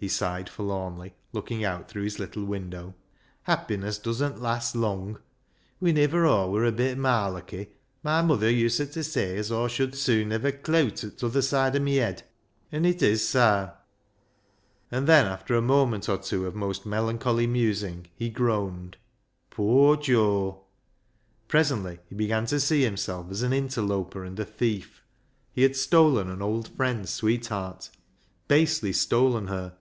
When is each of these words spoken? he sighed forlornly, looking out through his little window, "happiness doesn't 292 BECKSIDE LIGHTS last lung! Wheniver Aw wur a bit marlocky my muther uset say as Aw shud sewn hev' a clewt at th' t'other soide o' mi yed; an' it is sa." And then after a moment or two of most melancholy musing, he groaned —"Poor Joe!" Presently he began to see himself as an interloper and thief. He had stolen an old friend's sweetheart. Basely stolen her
he 0.00 0.08
sighed 0.08 0.48
forlornly, 0.48 1.12
looking 1.34 1.62
out 1.62 1.86
through 1.86 2.04
his 2.04 2.18
little 2.18 2.42
window, 2.46 2.94
"happiness 3.42 3.98
doesn't 3.98 4.36
292 4.36 4.40
BECKSIDE 4.40 4.40
LIGHTS 4.40 4.74
last 4.74 4.76
lung! 4.76 5.18
Wheniver 5.78 6.26
Aw 6.26 6.46
wur 6.50 6.64
a 6.64 6.72
bit 6.72 6.96
marlocky 6.96 7.68
my 8.02 8.22
muther 8.22 8.48
uset 8.50 8.94
say 9.04 9.36
as 9.36 9.52
Aw 9.52 9.68
shud 9.68 9.94
sewn 9.94 10.30
hev' 10.30 10.46
a 10.46 10.52
clewt 10.52 11.04
at 11.04 11.18
th' 11.18 11.18
t'other 11.18 11.42
soide 11.42 11.76
o' 11.76 11.80
mi 11.80 11.96
yed; 11.96 12.22
an' 12.72 12.86
it 12.86 13.02
is 13.02 13.28
sa." 13.28 13.72
And 14.90 15.06
then 15.06 15.26
after 15.26 15.54
a 15.54 15.60
moment 15.60 16.08
or 16.08 16.16
two 16.16 16.46
of 16.46 16.54
most 16.54 16.86
melancholy 16.86 17.46
musing, 17.46 18.06
he 18.16 18.30
groaned 18.30 18.96
—"Poor 19.50 19.98
Joe!" 19.98 20.62
Presently 21.46 21.98
he 22.08 22.14
began 22.14 22.46
to 22.46 22.58
see 22.58 22.82
himself 22.84 23.26
as 23.30 23.42
an 23.42 23.52
interloper 23.52 24.24
and 24.24 24.38
thief. 24.48 25.02
He 25.52 25.60
had 25.62 25.76
stolen 25.76 26.30
an 26.30 26.40
old 26.40 26.68
friend's 26.68 27.10
sweetheart. 27.10 27.90
Basely 28.48 28.94
stolen 28.94 29.48
her 29.48 29.76